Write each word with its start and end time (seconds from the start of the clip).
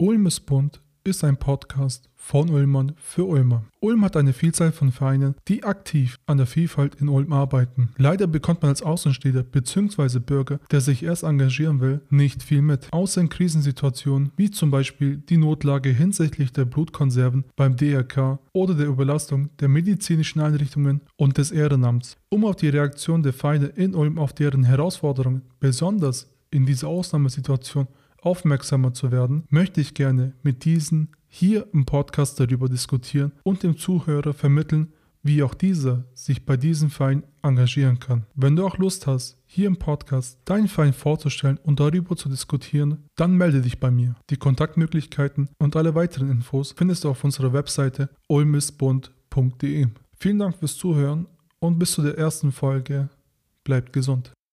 Ulm 0.00 0.24
ist 0.24 0.46
bunt 0.46 0.80
ist 1.04 1.24
ein 1.24 1.36
Podcast 1.36 2.08
von 2.16 2.48
Ulmern 2.48 2.92
für 2.96 3.26
Ulmer. 3.26 3.64
Ulm 3.80 4.02
hat 4.02 4.16
eine 4.16 4.32
Vielzahl 4.32 4.72
von 4.72 4.92
Vereinen, 4.92 5.34
die 5.46 5.62
aktiv 5.62 6.16
an 6.24 6.38
der 6.38 6.46
Vielfalt 6.46 6.94
in 6.94 7.10
Ulm 7.10 7.34
arbeiten. 7.34 7.90
Leider 7.98 8.26
bekommt 8.26 8.62
man 8.62 8.70
als 8.70 8.82
Außenstehender 8.82 9.42
bzw. 9.42 10.20
Bürger, 10.20 10.58
der 10.70 10.80
sich 10.80 11.02
erst 11.02 11.22
engagieren 11.22 11.80
will, 11.80 12.00
nicht 12.08 12.42
viel 12.42 12.62
mit. 12.62 12.90
Außer 12.92 13.20
in 13.20 13.28
Krisensituationen 13.28 14.32
wie 14.38 14.50
zum 14.50 14.70
Beispiel 14.70 15.18
die 15.18 15.36
Notlage 15.36 15.90
hinsichtlich 15.90 16.50
der 16.50 16.64
Blutkonserven 16.64 17.44
beim 17.54 17.76
DRK 17.76 18.38
oder 18.54 18.74
der 18.74 18.86
Überlastung 18.86 19.50
der 19.58 19.68
medizinischen 19.68 20.40
Einrichtungen 20.40 21.02
und 21.16 21.36
des 21.36 21.50
Ehrenamts. 21.50 22.16
Um 22.30 22.46
auf 22.46 22.56
die 22.56 22.70
Reaktion 22.70 23.22
der 23.22 23.34
Vereine 23.34 23.66
in 23.66 23.94
Ulm 23.94 24.18
auf 24.18 24.32
deren 24.32 24.64
Herausforderungen, 24.64 25.42
besonders 25.60 26.30
in 26.50 26.64
dieser 26.64 26.88
Ausnahmesituation, 26.88 27.86
aufmerksamer 28.22 28.92
zu 28.92 29.10
werden, 29.10 29.44
möchte 29.48 29.80
ich 29.80 29.94
gerne 29.94 30.34
mit 30.42 30.64
diesen 30.64 31.08
hier 31.28 31.66
im 31.72 31.86
Podcast 31.86 32.40
darüber 32.40 32.68
diskutieren 32.68 33.32
und 33.44 33.62
dem 33.62 33.76
Zuhörer 33.76 34.34
vermitteln, 34.34 34.92
wie 35.22 35.42
auch 35.42 35.54
dieser 35.54 36.04
sich 36.14 36.46
bei 36.46 36.56
diesem 36.56 36.90
Verein 36.90 37.24
engagieren 37.42 37.98
kann. 37.98 38.26
Wenn 38.34 38.56
du 38.56 38.66
auch 38.66 38.78
Lust 38.78 39.06
hast, 39.06 39.38
hier 39.46 39.66
im 39.66 39.76
Podcast 39.76 40.38
deinen 40.44 40.68
Verein 40.68 40.92
vorzustellen 40.92 41.58
und 41.62 41.80
darüber 41.80 42.16
zu 42.16 42.28
diskutieren, 42.28 43.04
dann 43.16 43.36
melde 43.36 43.60
dich 43.60 43.80
bei 43.80 43.90
mir. 43.90 44.16
Die 44.30 44.36
Kontaktmöglichkeiten 44.36 45.50
und 45.58 45.76
alle 45.76 45.94
weiteren 45.94 46.30
Infos 46.30 46.72
findest 46.76 47.04
du 47.04 47.10
auf 47.10 47.22
unserer 47.24 47.52
Webseite 47.52 48.10
ulmisbund.de. 48.28 49.88
Vielen 50.18 50.38
Dank 50.38 50.56
fürs 50.56 50.76
Zuhören 50.76 51.26
und 51.58 51.78
bis 51.78 51.92
zu 51.92 52.02
der 52.02 52.18
ersten 52.18 52.52
Folge. 52.52 53.08
Bleibt 53.64 53.92
gesund. 53.92 54.32